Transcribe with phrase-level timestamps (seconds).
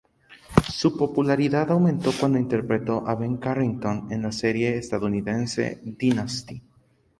[0.67, 6.63] Su popularidad aumentó cuando interpretó a Ben Carrington en la serie estadounidense "Dynasty".